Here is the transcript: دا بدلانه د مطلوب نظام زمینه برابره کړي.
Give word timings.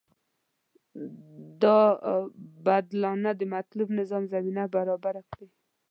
دا 1.61 1.79
بدلانه 2.65 3.31
د 3.39 3.41
مطلوب 3.55 3.87
نظام 3.99 4.23
زمینه 4.33 4.63
برابره 4.75 5.21
کړي. 5.31 5.47